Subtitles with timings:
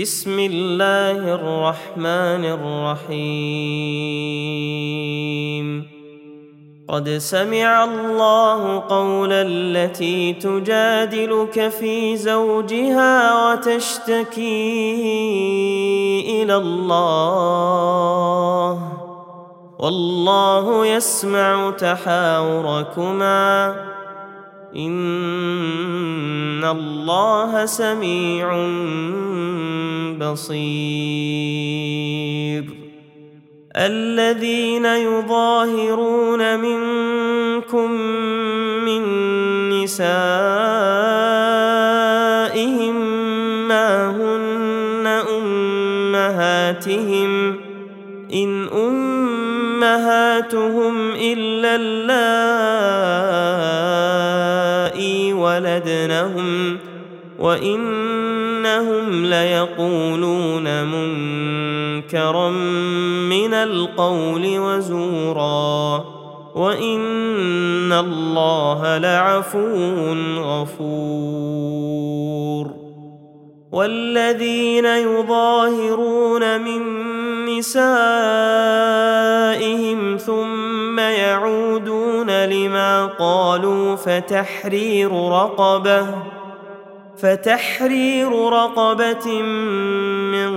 [0.00, 3.26] بسم الله الرحمن الرحيم.
[6.88, 14.42] قد سمع الله قول التي تجادلك في زوجها وتشتكي
[16.42, 17.72] إلى الله.
[19.78, 23.74] والله يسمع تحاوركما.
[24.76, 28.68] ان الله سميع
[30.20, 31.58] بصير
[33.76, 37.90] الذين يظاهرون منكم
[38.84, 39.02] من
[39.70, 40.18] نسائهم
[43.68, 45.06] ما هن
[46.16, 47.30] امهاتهم
[48.32, 48.68] ان
[49.78, 50.30] امهاتهم
[51.10, 52.77] الا اللائي
[55.58, 56.78] ولدنهم
[57.38, 62.50] وانهم ليقولون منكرا
[63.30, 66.04] من القول وزورا
[66.54, 71.58] وان الله لعفو غفور
[73.72, 76.82] والذين يظاهرون من
[77.44, 77.98] نسائهم
[80.16, 80.67] ثم
[80.98, 86.06] يعودون لما قالوا فتحرير رقبة
[87.18, 89.42] فتحرير رقبة
[90.32, 90.52] من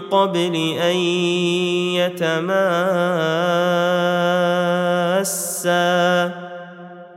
[0.00, 0.96] قبل أن
[2.00, 2.52] يتماسا.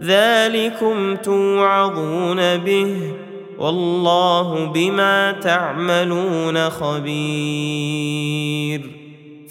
[0.02, 3.14] ذلكم توعظون به
[3.60, 8.16] والله بما تعملون خبير.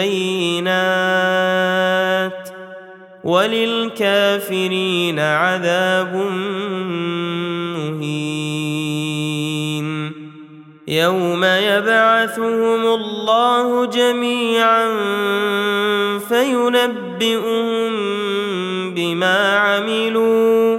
[0.00, 1.60] بينات
[3.24, 6.14] وللكافرين عذاب
[7.76, 8.30] مهين.
[10.88, 14.88] يوم يبعثهم الله جميعا
[16.28, 17.90] فينبئهم
[18.94, 20.78] بما عملوا.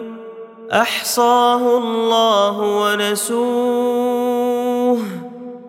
[0.71, 4.00] أحصاه الله ونسوه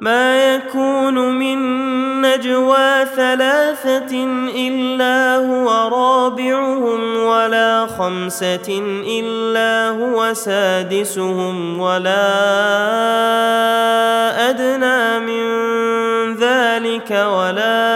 [0.00, 1.58] ما يكون من
[2.20, 4.24] نجوى ثلاثة
[4.56, 8.82] إلا هو رابعهم ولا خمسة
[9.20, 12.26] إلا هو سادسهم ولا
[14.50, 15.46] أدنى من
[16.36, 17.95] ذلك ولا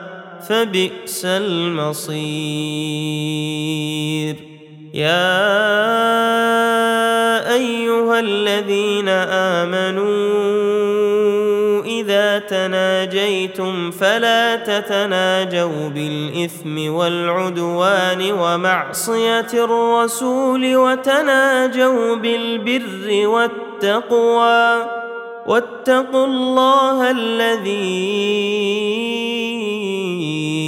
[0.47, 2.11] فبئس المصير.
[4.93, 5.53] يا
[7.53, 9.09] أيها الذين
[9.59, 10.01] آمنوا
[11.85, 24.85] إذا تناجيتم فلا تتناجوا بالإثم والعدوان ومعصية الرسول وتناجوا بالبر والتقوى.
[25.47, 28.41] واتقوا الله الذي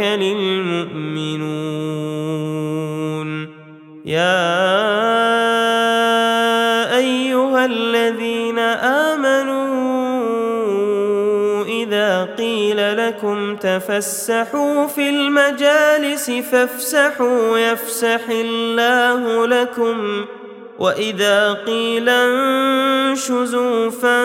[0.00, 1.74] المؤمنون
[4.04, 4.54] يا
[6.96, 9.64] ايها الذين امنوا
[11.64, 20.24] اذا قيل لكم تفسحوا في المجالس فافسحوا يفسح الله لكم
[20.78, 24.23] واذا قيل انشزوا فانشزوا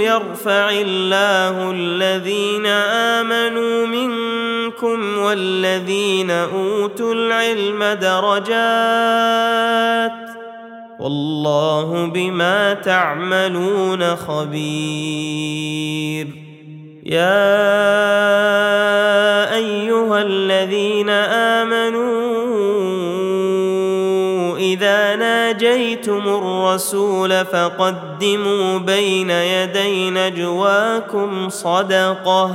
[0.00, 2.66] يرفع الله الذين
[3.16, 8.52] آمنوا منكم والذين أوتوا العلم درجات
[10.98, 16.26] والله بما تعملون خبير.
[17.04, 17.54] يا
[19.54, 21.10] أيها الذين
[26.74, 32.50] الرسول فقدموا بين يدي نجواكم صدقة.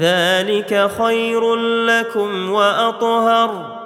[0.00, 1.54] ذلك خير
[1.86, 3.78] لكم وأطهر.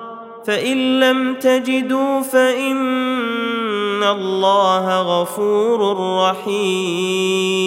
[0.46, 5.96] فإن لم تجدوا فإن الله غفور
[6.30, 7.62] رحيم.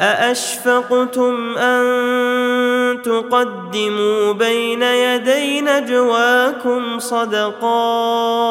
[0.00, 1.82] أأشفقتم أن
[3.02, 8.50] تقدموا بين يدي نجواكم صدقات؟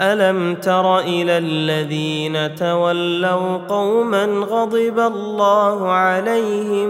[0.00, 6.88] ألم تر إلى الذين تولوا قوما غضب الله عليهم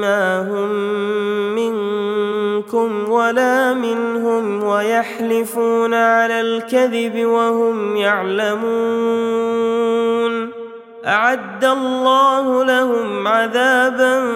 [0.00, 0.70] ما هم
[1.54, 9.46] منكم ولا منهم ويحلفون على الكذب وهم يعلمون
[11.06, 14.30] أعد الله لهم عذابا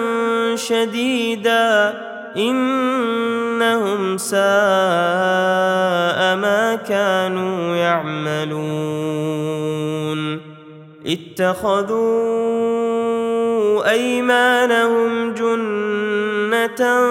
[0.55, 4.41] شديدا إنهم ساء
[6.35, 9.31] ما كانوا يعملون.
[11.05, 12.31] اتخذوا
[13.91, 17.07] أيمانهم جنة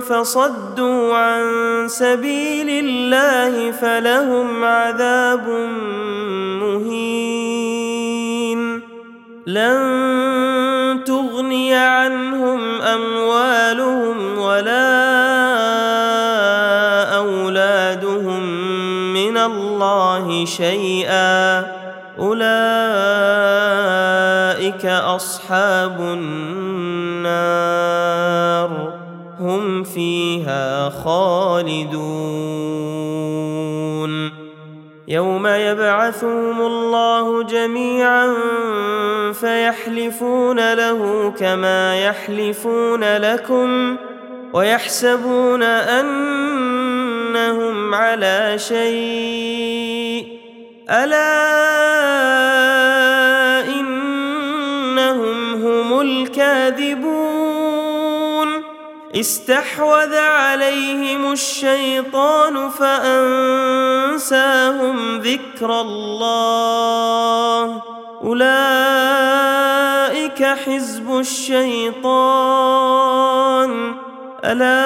[0.00, 1.44] فصدوا عن
[1.88, 5.48] سبيل الله فلهم عذاب
[6.60, 7.54] مهين.
[9.46, 11.73] لن تغني
[20.46, 21.66] شيئا
[22.18, 22.44] أولئك
[24.86, 27.44] أصحاب النار
[29.40, 32.44] هم فيها خالدون
[35.08, 38.34] يوم يبعثهم الله جميعا
[39.32, 43.96] فيحلفون له كما يحلفون لكم
[44.52, 46.84] ويحسبون أنهم
[47.94, 49.83] على شيء
[50.90, 51.54] ألا
[53.80, 57.54] إنهم هم الكاذبون
[59.14, 64.16] استحوذ عليهم الشيطان فأنساهم
[65.18, 67.82] ذكر الله
[68.24, 68.54] أولئك
[70.44, 72.04] حزب الشيطان
[74.44, 74.84] ألا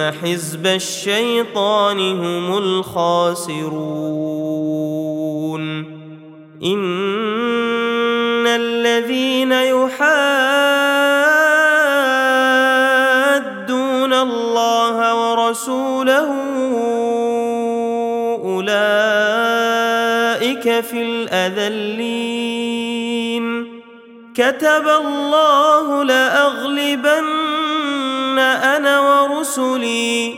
[0.00, 3.66] ان حزب الشيطان هم الخاسرون.
[6.64, 10.02] إن الذين يحادون
[14.12, 16.28] الله ورسوله
[18.44, 19.64] أولئك
[20.80, 22.36] في الأذلين.
[24.34, 27.65] كتب الله لأغلبن
[28.38, 30.34] أنا ورسلي.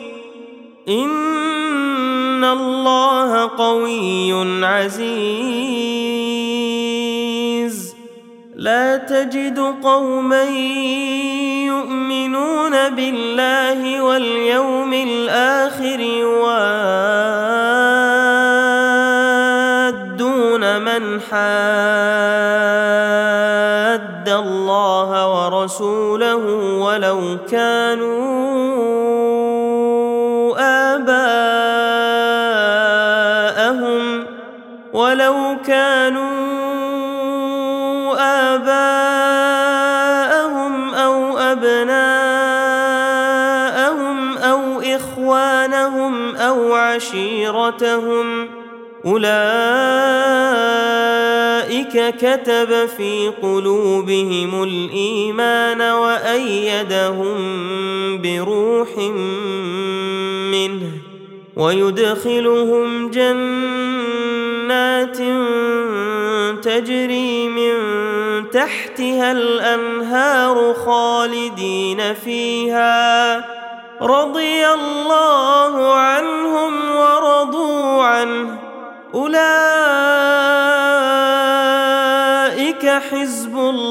[0.89, 5.69] إن الله قوي عزيز.
[8.57, 10.45] لا تجد قوما
[11.67, 16.79] يؤمنون بالله واليوم الآخر يوادون
[20.81, 22.38] من حاد.
[25.49, 26.37] ورسوله
[26.85, 28.19] ولو كانوا
[30.95, 31.49] آباءهم
[34.93, 36.29] ولو كانوا
[38.55, 39.55] آباءهم
[40.95, 41.99] أو أبناءهم
[44.39, 48.49] أو إخوانهم أو عشيرتهم
[49.07, 50.29] أولئك
[51.69, 57.37] كتب في قلوبهم الإيمان وأيدهم
[58.23, 58.89] بروح
[60.53, 60.91] منه
[61.57, 63.59] ويدخلهم جنات
[66.65, 67.75] تجري من
[68.51, 73.37] تحتها الأنهار خالدين فيها.
[74.03, 78.59] رضي الله عنهم ورضوا عنه.
[79.15, 80.08] أولئك
[82.99, 83.88] حزب الله